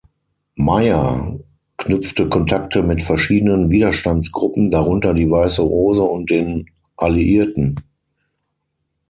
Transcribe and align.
Mair 0.55 1.37
knüpfte 1.85 2.27
Kontakte 2.27 2.81
mit 2.81 3.03
verschiedenen 3.03 3.69
Widerstandsgruppen, 3.69 4.71
darunter 4.71 5.13
die 5.13 5.29
Weiße 5.29 5.61
Rose, 5.61 6.01
und 6.01 6.31
den 6.31 6.71
Alliierten. 6.97 7.75